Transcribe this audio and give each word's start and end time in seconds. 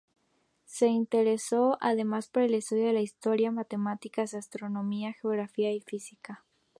Se 0.65 0.87
interesó, 0.87 1.77
además, 1.79 2.27
por 2.27 2.41
el 2.41 2.55
estudio 2.55 2.87
de 2.87 2.93
la 2.93 3.01
historia, 3.01 3.51
matemáticas, 3.51 4.33
astronomía, 4.33 5.13
geografía 5.13 5.71
y 5.73 5.81
física. 5.81 6.43